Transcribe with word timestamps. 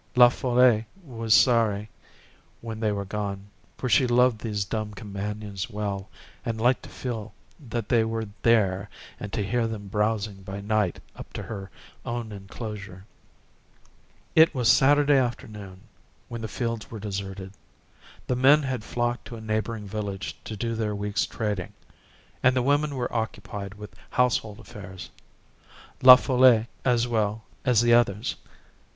La 0.15 0.29
Folle 0.29 0.83
was 1.03 1.31
sorry 1.31 1.87
when 2.61 2.79
they 2.79 2.91
were 2.91 3.05
gone, 3.05 3.45
for 3.77 3.87
she 3.87 4.07
loved 4.07 4.39
these 4.41 4.65
dumb 4.65 4.95
companions 4.95 5.69
well, 5.69 6.09
and 6.43 6.59
liked 6.59 6.81
to 6.81 6.89
feel 6.89 7.35
that 7.59 7.87
they 7.87 8.03
were 8.03 8.25
there, 8.41 8.89
and 9.19 9.31
to 9.31 9.45
hear 9.45 9.67
them 9.67 9.87
browsing 9.87 10.41
by 10.41 10.59
night 10.59 10.99
up 11.15 11.31
to 11.33 11.43
her 11.43 11.69
own 12.03 12.31
enclosure. 12.31 13.05
It 14.33 14.55
was 14.55 14.71
Saturday 14.71 15.17
afternoon, 15.17 15.81
when 16.29 16.41
the 16.41 16.47
fields 16.47 16.89
were 16.89 16.99
deserted. 16.99 17.53
The 18.25 18.35
men 18.35 18.63
had 18.63 18.83
flocked 18.83 19.25
to 19.25 19.35
a 19.35 19.39
neighboring 19.41 19.85
village 19.85 20.35
to 20.45 20.57
do 20.57 20.73
their 20.73 20.95
week's 20.95 21.27
trading, 21.27 21.73
and 22.41 22.55
the 22.55 22.63
women 22.63 22.95
were 22.95 23.15
occupied 23.15 23.75
with 23.75 23.95
household 24.09 24.59
affairs,—La 24.59 26.15
Folle 26.15 26.65
as 26.83 27.07
well 27.07 27.43
as 27.63 27.81
the 27.81 27.93
others. 27.93 28.35